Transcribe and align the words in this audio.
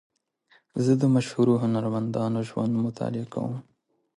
زه 0.83 0.91
د 1.01 1.03
مشهورو 1.15 1.53
هنرمندانو 1.63 2.39
ژوند 2.49 2.73
مطالعه 2.85 3.25
کوم. 3.33 3.53